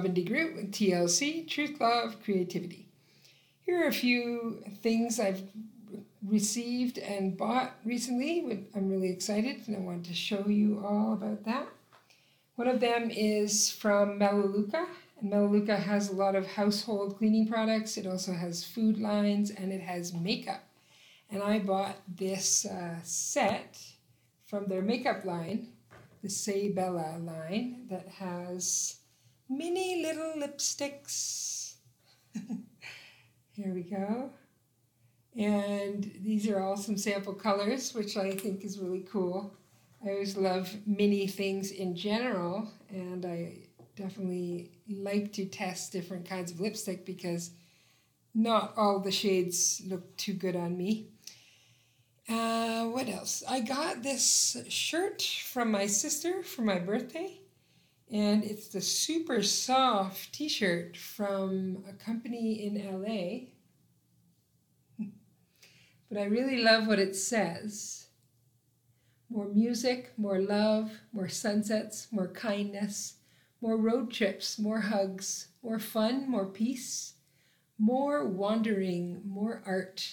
[0.00, 2.88] TLC, Truth, Love, Creativity.
[3.64, 5.42] Here are a few things I've
[6.26, 8.66] received and bought recently.
[8.74, 11.66] I'm really excited and I want to show you all about that.
[12.56, 14.86] One of them is from Melaleuca,
[15.20, 17.96] and Melaleuca has a lot of household cleaning products.
[17.96, 20.62] It also has food lines and it has makeup.
[21.30, 23.80] And I bought this uh, set
[24.46, 25.68] from their makeup line,
[26.22, 28.96] the Sei Bella line, that has
[29.56, 31.74] mini little lipsticks.
[33.52, 34.30] Here we go.
[35.36, 39.54] And these are all some sample colors, which I think is really cool.
[40.04, 43.54] I always love mini things in general, and I
[43.94, 47.50] definitely like to test different kinds of lipstick because
[48.34, 51.08] not all the shades look too good on me.
[52.28, 53.42] Uh, what else?
[53.48, 57.41] I got this shirt from my sister for my birthday
[58.12, 63.48] and it's the super soft t shirt from a company in LA.
[66.10, 68.06] but I really love what it says
[69.30, 73.14] more music, more love, more sunsets, more kindness,
[73.62, 77.14] more road trips, more hugs, more fun, more peace,
[77.78, 80.06] more wandering, more art,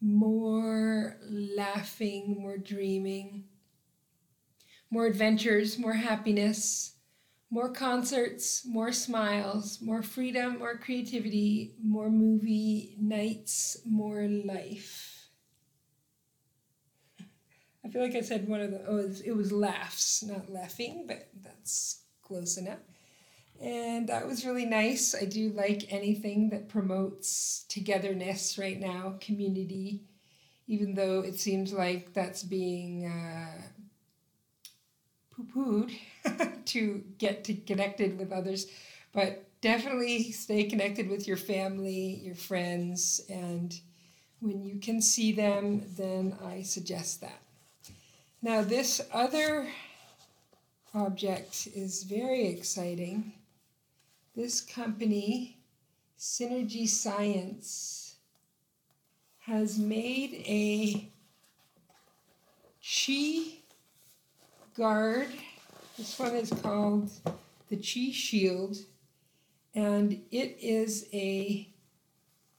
[0.00, 3.44] more laughing, more dreaming,
[4.90, 6.94] more adventures, more happiness
[7.52, 15.28] more concerts, more smiles, more freedom, more creativity, more movie nights, more life.
[17.84, 21.28] I feel like I said one of the, oh, it was laughs, not laughing, but
[21.42, 22.78] that's close enough.
[23.60, 25.14] And that was really nice.
[25.14, 30.04] I do like anything that promotes togetherness right now, community,
[30.66, 33.60] even though it seems like that's being uh,
[35.34, 35.44] poo
[36.24, 38.66] pooed to get to connected with others,
[39.12, 43.80] but definitely stay connected with your family, your friends, and
[44.40, 47.40] when you can see them, then I suggest that.
[48.42, 49.68] Now, this other
[50.94, 53.34] object is very exciting.
[54.34, 55.58] This company,
[56.18, 58.16] Synergy Science,
[59.40, 61.08] has made a
[62.82, 63.61] chi
[64.76, 65.28] guard
[65.98, 67.10] this one is called
[67.68, 68.78] the Chi Shield,
[69.74, 71.68] and it is a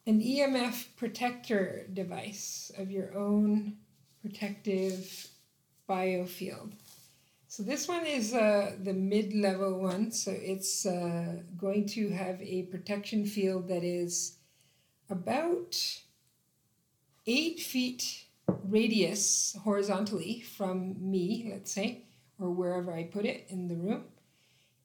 [0.06, 3.78] an EMF protector device of your own
[4.22, 5.28] protective
[5.90, 6.74] biofield.
[7.48, 12.64] So this one is uh, the mid-level one, so it's uh, going to have a
[12.64, 14.38] protection field that is
[15.10, 15.76] about
[17.26, 22.06] eight feet radius horizontally from me, let's say,
[22.40, 24.06] or wherever I put it in the room,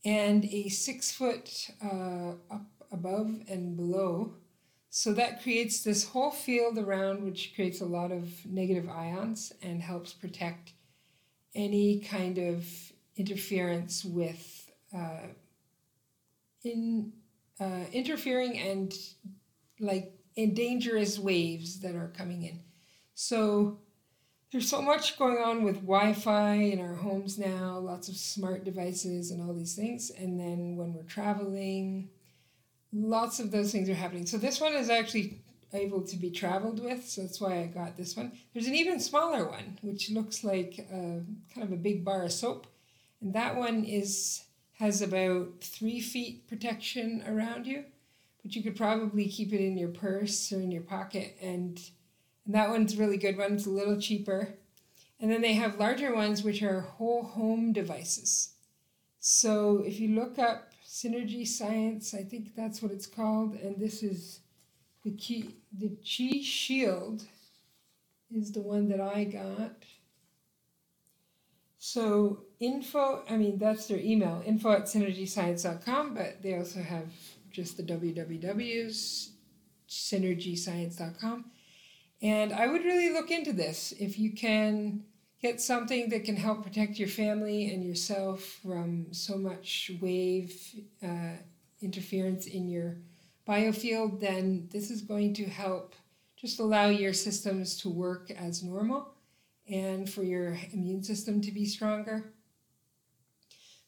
[0.05, 4.35] and a six foot uh, up above and below.
[4.91, 9.83] So that creates this whole field around, which creates a lot of negative ions and
[9.83, 10.73] helps protect
[11.55, 12.67] any kind of
[13.17, 15.27] interference with uh,
[16.65, 17.13] in
[17.61, 18.95] uh, interfering and
[19.81, 22.61] like in dangerous waves that are coming in.
[23.21, 23.81] So
[24.53, 29.33] there's so much going on with Wi-Fi in our homes now, lots of smart devices
[29.33, 30.13] and all these things.
[30.17, 32.11] And then when we're traveling,
[32.93, 34.25] lots of those things are happening.
[34.25, 35.43] So this one is actually
[35.73, 38.39] able to be traveled with, so that's why I got this one.
[38.55, 41.21] There's an even smaller one, which looks like a,
[41.53, 42.69] kind of a big bar of soap,
[43.21, 47.85] and that one is has about three feet protection around you,
[48.45, 51.81] but you could probably keep it in your purse or in your pocket and
[52.49, 53.55] that one's really good one.
[53.55, 54.55] It's a little cheaper.
[55.21, 58.55] And then they have larger ones, which are whole home devices.
[59.21, 64.03] So if you look up Synergy Science, I think that's what it's called, and this
[64.03, 64.41] is
[65.05, 67.25] the key, the Chi Shield
[68.35, 69.85] is the one that I got.
[71.79, 77.07] So info, I mean that's their email, info at synergyscience.com, but they also have
[77.51, 79.31] just the wwws,
[79.89, 81.45] synergyscience.com.
[82.21, 83.93] And I would really look into this.
[83.99, 85.05] If you can
[85.41, 90.61] get something that can help protect your family and yourself from so much wave
[91.03, 91.37] uh,
[91.81, 92.97] interference in your
[93.47, 95.95] biofield, then this is going to help
[96.37, 99.15] just allow your systems to work as normal
[99.69, 102.33] and for your immune system to be stronger.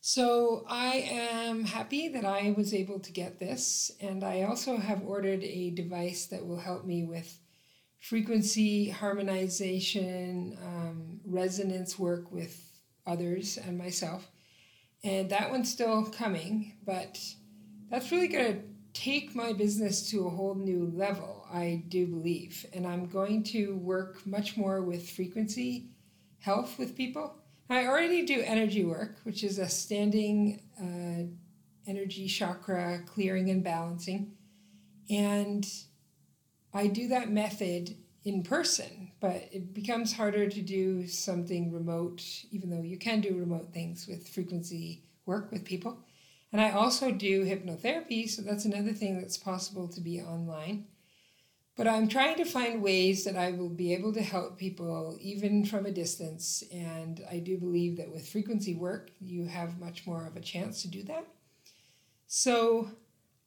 [0.01, 5.05] So I am happy that I was able to get this, and I also have
[5.05, 7.39] ordered a device that will help me with
[8.01, 12.71] frequency harmonization, um, resonance work with
[13.07, 14.29] others and myself.
[15.05, 17.19] And that one's still coming, but
[17.91, 18.63] that's really going to
[18.93, 22.67] take my business to a whole new level, I do believe.
[22.73, 25.91] And I'm going to work much more with frequency
[26.39, 27.37] health with people.
[27.69, 31.31] I already do energy work, which is a standing uh,
[31.89, 34.33] energy chakra clearing and balancing.
[35.09, 35.67] And
[36.73, 42.71] I do that method in person, but it becomes harder to do something remote, even
[42.71, 45.99] though you can do remote things with frequency work with people.
[46.53, 50.87] And I also do hypnotherapy, so that's another thing that's possible to be online.
[51.77, 55.65] But I'm trying to find ways that I will be able to help people even
[55.65, 56.63] from a distance.
[56.73, 60.83] And I do believe that with frequency work, you have much more of a chance
[60.83, 61.27] to do that.
[62.27, 62.91] So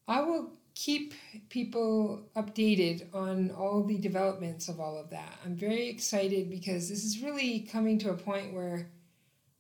[0.08, 1.14] I will keep
[1.50, 5.40] people updated on all the developments of all of that.
[5.46, 8.90] I'm very excited because this is really coming to a point where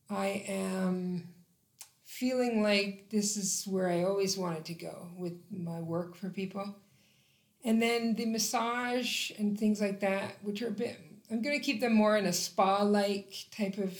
[0.09, 1.29] I am
[2.03, 6.75] feeling like this is where I always wanted to go with my work for people.
[7.63, 10.99] And then the massage and things like that, which are a bit,
[11.31, 13.97] I'm going to keep them more in a spa like type of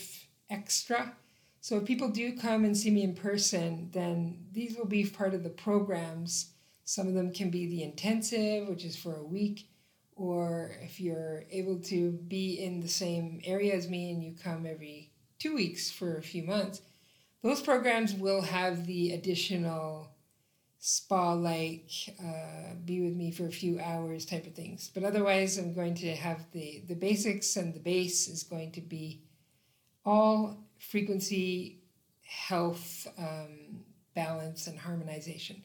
[0.50, 1.14] extra.
[1.60, 5.32] So if people do come and see me in person, then these will be part
[5.32, 6.53] of the programs.
[6.84, 9.68] Some of them can be the intensive, which is for a week,
[10.16, 14.66] or if you're able to be in the same area as me and you come
[14.66, 16.82] every two weeks for a few months,
[17.42, 20.10] those programs will have the additional
[20.78, 21.90] spa like
[22.22, 24.90] uh, be with me for a few hours type of things.
[24.92, 28.82] But otherwise i'm going to have the the basics and the base is going to
[28.82, 29.22] be
[30.04, 31.80] all frequency
[32.22, 33.84] health um,
[34.14, 35.62] balance and harmonization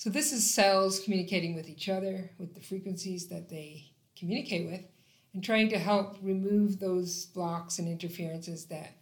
[0.00, 3.84] so this is cells communicating with each other with the frequencies that they
[4.18, 4.80] communicate with
[5.34, 8.96] and trying to help remove those blocks and interferences that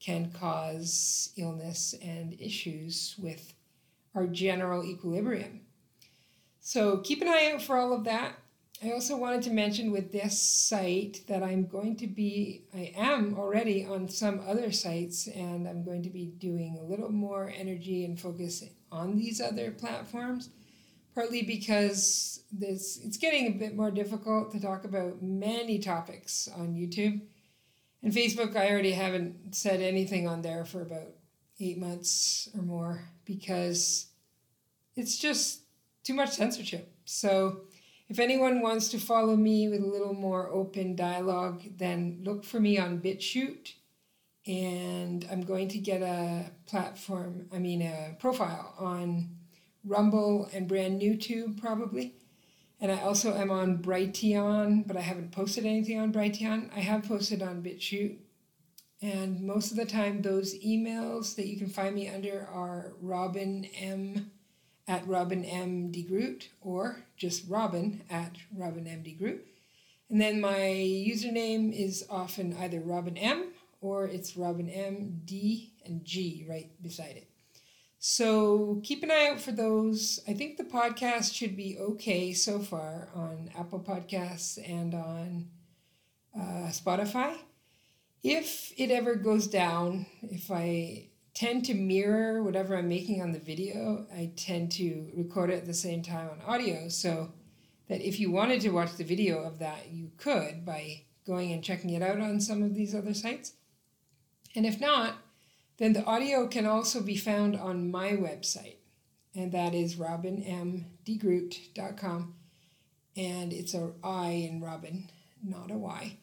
[0.00, 3.54] can cause illness and issues with
[4.16, 5.60] our general equilibrium.
[6.58, 8.34] So keep an eye out for all of that.
[8.84, 13.36] I also wanted to mention with this site that I'm going to be, I am
[13.38, 18.04] already on some other sites, and I'm going to be doing a little more energy
[18.04, 20.50] and focus on these other platforms,
[21.14, 26.74] partly because this, it's getting a bit more difficult to talk about many topics on
[26.74, 27.20] YouTube.
[28.02, 31.12] And Facebook, I already haven't said anything on there for about
[31.60, 34.06] eight months or more because
[34.96, 35.60] it's just
[36.02, 36.92] too much censorship.
[37.04, 37.60] So
[38.12, 42.60] if anyone wants to follow me with a little more open dialogue, then look for
[42.60, 43.72] me on BitChute.
[44.46, 49.30] And I'm going to get a platform, I mean, a profile on
[49.82, 52.14] Rumble and brand new tube probably.
[52.82, 56.68] And I also am on Brighteon, but I haven't posted anything on Brighteon.
[56.76, 58.18] I have posted on BitChute.
[59.00, 63.64] And most of the time, those emails that you can find me under are Robin
[63.74, 64.32] M
[64.88, 65.92] at Robin M.
[65.92, 69.02] DeGroot or just Robin at Robin M.
[69.02, 69.40] DeGroot.
[70.10, 75.22] And then my username is often either Robin M or it's Robin M.
[75.24, 77.28] D and G right beside it.
[77.98, 80.18] So keep an eye out for those.
[80.26, 85.46] I think the podcast should be okay so far on Apple Podcasts and on
[86.36, 87.36] uh, Spotify.
[88.24, 93.38] If it ever goes down, if I tend to mirror whatever I'm making on the
[93.38, 97.32] video, I tend to record it at the same time on audio so
[97.88, 101.62] that if you wanted to watch the video of that, you could by going and
[101.62, 103.52] checking it out on some of these other sites.
[104.54, 105.14] And if not,
[105.78, 108.76] then the audio can also be found on my website,
[109.34, 112.34] and that is robinmdegroot.com.
[113.16, 115.08] And it's a I in Robin,
[115.42, 116.16] not a Y.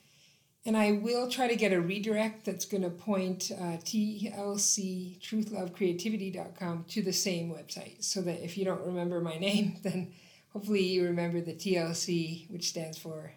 [0.65, 6.85] And I will try to get a redirect that's going to point uh, TLC truthlovecreativity.com
[6.89, 10.11] to the same website so that if you don't remember my name, then
[10.51, 13.31] hopefully you remember the TLC, which stands for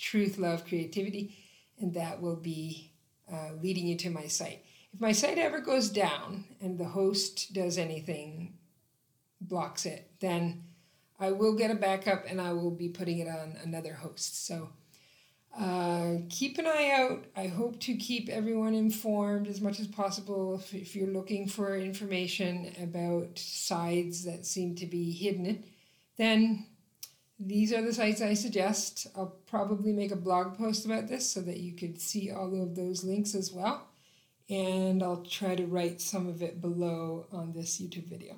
[0.00, 1.36] Truth, Love, Creativity,
[1.78, 2.92] and that will be
[3.32, 4.62] uh, leading you to my site.
[4.92, 8.54] If my site ever goes down and the host does anything,
[9.40, 10.64] blocks it, then
[11.18, 14.46] I will get a backup and I will be putting it on another host.
[14.46, 14.70] So
[15.58, 17.24] uh, keep an eye out.
[17.36, 21.76] I hope to keep everyone informed as much as possible if, if you're looking for
[21.76, 25.64] information about sides that seem to be hidden.
[26.16, 26.66] Then
[27.38, 29.06] these are the sites I suggest.
[29.16, 32.74] I'll probably make a blog post about this so that you could see all of
[32.74, 33.88] those links as well
[34.48, 38.36] and I'll try to write some of it below on this YouTube video.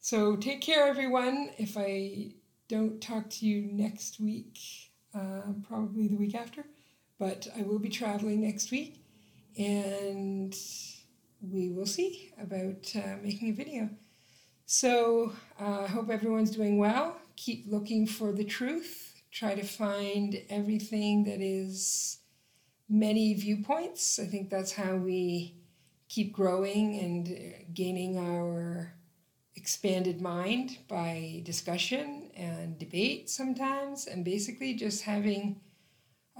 [0.00, 1.50] So take care, everyone.
[1.58, 2.32] If I
[2.68, 4.58] don't talk to you next week,
[5.14, 6.64] uh, probably the week after,
[7.18, 9.04] but I will be traveling next week,
[9.56, 10.54] and
[11.40, 13.90] we will see about uh, making a video.
[14.66, 17.16] So uh, I hope everyone's doing well.
[17.36, 19.22] Keep looking for the truth.
[19.30, 22.18] Try to find everything that is
[22.88, 24.18] many viewpoints.
[24.18, 25.56] I think that's how we
[26.08, 28.94] keep growing and gaining our
[29.56, 35.60] expanded mind by discussion and debate sometimes, and basically just having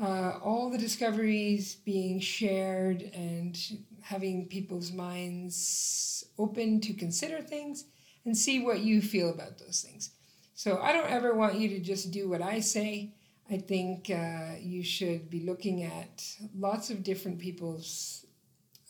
[0.00, 3.58] uh, all the discoveries being shared and
[4.02, 7.84] having people's minds open to consider things
[8.24, 10.10] and see what you feel about those things.
[10.54, 13.14] So I don't ever want you to just do what I say.
[13.50, 16.24] I think uh, you should be looking at
[16.56, 18.26] lots of different people's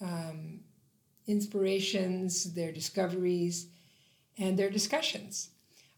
[0.00, 0.61] um,
[1.26, 3.69] inspirations, their discoveries,
[4.38, 5.50] and their discussions.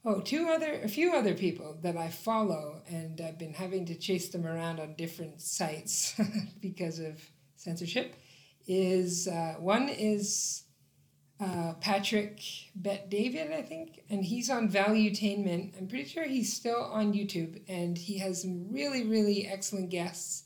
[0.04, 3.96] Oh, two other, a few other people that I follow, and I've been having to
[3.96, 6.14] chase them around on different sites
[6.60, 7.20] because of
[7.56, 8.14] censorship.
[8.68, 10.64] Is uh, one is
[11.40, 12.40] uh, Patrick
[12.74, 15.76] Bet David, I think, and he's on Valuetainment.
[15.76, 20.44] I'm pretty sure he's still on YouTube, and he has some really, really excellent guests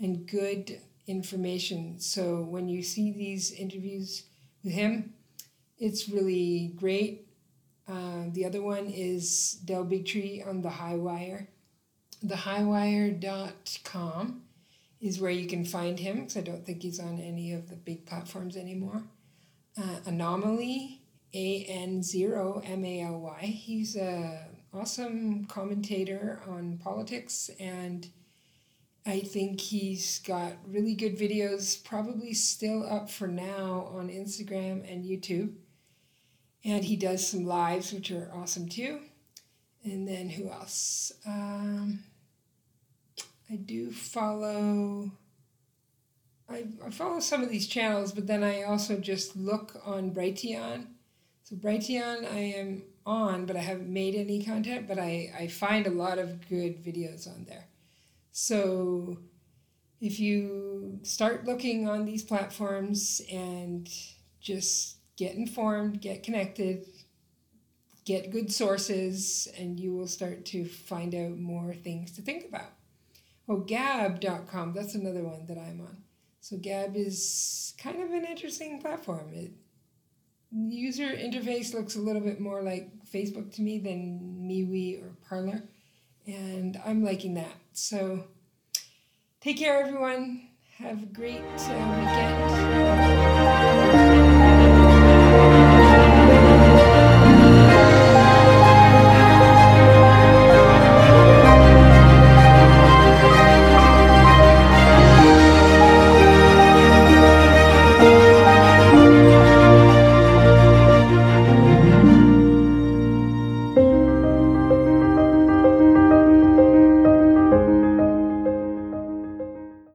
[0.00, 2.00] and good information.
[2.00, 4.24] So when you see these interviews
[4.62, 5.13] with him,
[5.78, 7.26] it's really great.
[7.86, 11.48] Uh, the other one is Del Bigtree on the High Highwire.
[12.24, 14.42] Thehighwire.com
[15.00, 17.76] is where you can find him because I don't think he's on any of the
[17.76, 19.02] big platforms anymore.
[19.76, 21.02] Uh, Anomaly,
[21.34, 23.40] A N zero M A L Y.
[23.42, 28.08] He's a awesome commentator on politics and
[29.06, 35.04] I think he's got really good videos, probably still up for now on Instagram and
[35.04, 35.52] YouTube.
[36.64, 39.00] And he does some lives, which are awesome too.
[39.84, 41.12] And then who else?
[41.26, 42.04] Um,
[43.50, 45.12] I do follow.
[46.48, 50.86] I, I follow some of these channels, but then I also just look on Brighteon.
[51.42, 55.86] So Brighteon I am on, but I haven't made any content, but I, I find
[55.86, 57.66] a lot of good videos on there.
[58.32, 59.18] So
[60.00, 63.88] if you start looking on these platforms and
[64.40, 66.86] just get informed, get connected,
[68.04, 72.72] get good sources, and you will start to find out more things to think about.
[73.48, 75.98] Oh, gab.com, that's another one that I'm on.
[76.40, 79.30] So Gab is kind of an interesting platform.
[79.32, 79.52] It
[80.52, 85.62] user interface looks a little bit more like Facebook to me than MeWe or Parler
[86.26, 87.54] and I'm liking that.
[87.72, 88.24] So
[89.40, 90.48] take care, everyone.
[90.78, 91.74] Have a great uh,
[94.58, 94.73] weekend.